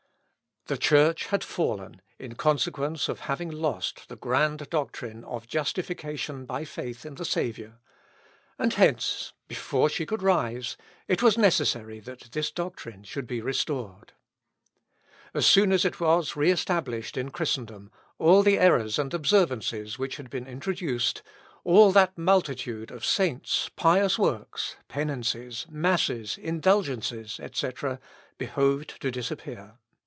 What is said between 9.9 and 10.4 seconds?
could